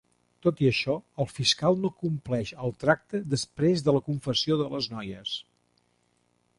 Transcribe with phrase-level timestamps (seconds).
[0.45, 4.93] Tot i això, el fiscal no compleix al tracte després de la confessió de les
[4.97, 5.37] noies.